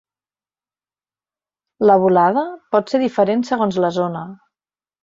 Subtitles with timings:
[1.89, 4.27] La volada pot ser diferent segons la zona.